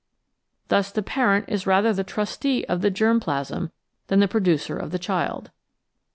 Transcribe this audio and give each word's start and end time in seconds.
Thus 0.69 0.91
the 0.91 1.03
parent 1.03 1.45
is 1.47 1.67
rather 1.67 1.93
the 1.93 2.03
trustee 2.03 2.65
of 2.65 2.81
the 2.81 2.89
germ 2.89 3.19
plasm 3.19 3.71
than 4.07 4.19
the 4.19 4.27
producer 4.27 4.75
of 4.75 4.89
the 4.89 4.97
child. 4.97 5.51